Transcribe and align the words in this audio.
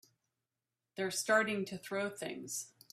They're 0.97 1.11
starting 1.11 1.63
to 1.65 1.77
throw 1.77 2.09
things! 2.09 2.71